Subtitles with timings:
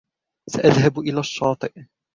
[0.49, 1.83] ساذهب إلى الشاطئ.